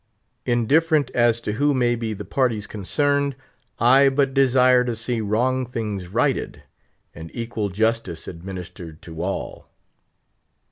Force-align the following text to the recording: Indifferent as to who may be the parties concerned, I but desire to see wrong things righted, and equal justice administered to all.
Indifferent 0.47 1.11
as 1.11 1.39
to 1.41 1.51
who 1.51 1.75
may 1.75 1.93
be 1.93 2.11
the 2.13 2.25
parties 2.25 2.65
concerned, 2.65 3.35
I 3.77 4.09
but 4.09 4.33
desire 4.33 4.83
to 4.85 4.95
see 4.95 5.21
wrong 5.21 5.63
things 5.63 6.07
righted, 6.07 6.63
and 7.13 7.29
equal 7.35 7.69
justice 7.69 8.27
administered 8.27 9.03
to 9.03 9.21
all. 9.21 9.67